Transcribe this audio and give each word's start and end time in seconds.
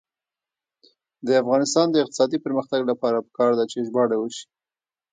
د 1.27 1.29
افغانستان 1.41 1.85
د 1.91 1.95
اقتصادي 2.03 2.37
پرمختګ 2.45 2.81
لپاره 2.91 3.23
پکار 3.27 3.51
ده 3.57 3.65
چې 3.71 3.85
ژباړه 3.87 4.17
وشي. 4.19 4.45